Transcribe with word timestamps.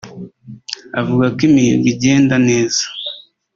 avuga 0.99 1.25
ko 1.35 1.41
imihigo 1.49 1.85
igenda 1.93 2.35
neza 2.47 2.83